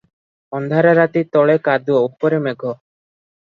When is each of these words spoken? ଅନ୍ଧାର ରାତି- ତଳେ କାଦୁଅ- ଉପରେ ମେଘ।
ଅନ୍ଧାର 0.59 0.93
ରାତି- 1.01 1.23
ତଳେ 1.37 1.59
କାଦୁଅ- 1.69 2.03
ଉପରେ 2.09 2.43
ମେଘ। 2.51 2.61